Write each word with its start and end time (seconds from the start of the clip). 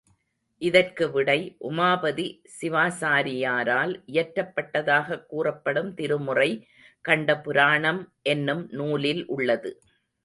இதற்கு 0.61 1.11
விடை, 1.11 1.57
உமாபதி 1.69 2.39
சிவா 2.45 2.85
சாரியாரால் 2.99 4.01
இயற்றப்பட்டதாகக் 4.07 5.25
கூறப்படும் 5.25 5.93
திருமுறை 5.93 6.67
கண்ட 7.01 7.39
புராணம் 7.39 8.13
என்னும் 8.21 8.67
நூலில் 8.69 9.25
உள்ளது. 9.25 9.81